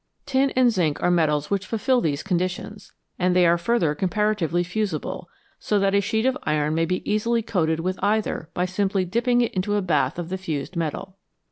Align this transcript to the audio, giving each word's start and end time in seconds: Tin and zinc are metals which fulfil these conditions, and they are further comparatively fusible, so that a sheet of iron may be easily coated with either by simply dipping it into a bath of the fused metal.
Tin 0.25 0.49
and 0.55 0.71
zinc 0.71 0.97
are 1.03 1.11
metals 1.11 1.51
which 1.51 1.67
fulfil 1.67 2.01
these 2.01 2.23
conditions, 2.23 2.91
and 3.19 3.35
they 3.35 3.45
are 3.45 3.55
further 3.55 3.93
comparatively 3.93 4.63
fusible, 4.63 5.29
so 5.59 5.77
that 5.77 5.93
a 5.93 6.01
sheet 6.01 6.25
of 6.25 6.35
iron 6.41 6.73
may 6.73 6.85
be 6.85 7.07
easily 7.07 7.43
coated 7.43 7.79
with 7.81 7.99
either 8.03 8.49
by 8.55 8.65
simply 8.65 9.05
dipping 9.05 9.41
it 9.41 9.53
into 9.53 9.75
a 9.75 9.81
bath 9.83 10.17
of 10.17 10.29
the 10.29 10.39
fused 10.39 10.75
metal. 10.75 11.17